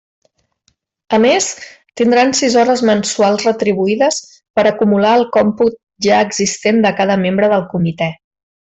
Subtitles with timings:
[1.17, 1.49] A més,
[2.01, 4.19] tindran sis hores mensuals retribuïdes
[4.59, 5.81] per acumular al còmput
[6.11, 8.15] ja existent de cada membre del comitè.